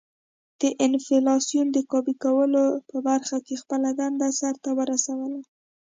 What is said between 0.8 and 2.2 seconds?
انفلاسیون د کابو